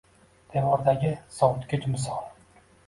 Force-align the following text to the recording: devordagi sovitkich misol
devordagi 0.53 1.13
sovitkich 1.37 1.85
misol 1.93 2.23